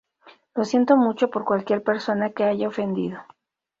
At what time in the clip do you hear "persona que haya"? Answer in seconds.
1.83-2.67